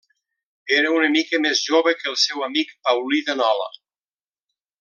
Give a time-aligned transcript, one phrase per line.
[0.77, 3.73] Era una mica més jove que el seu amic Paulí de Nola.